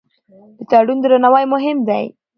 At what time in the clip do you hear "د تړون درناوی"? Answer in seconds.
0.57-1.45